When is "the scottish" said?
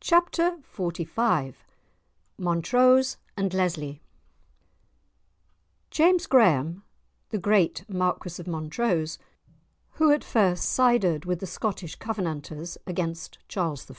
11.38-11.94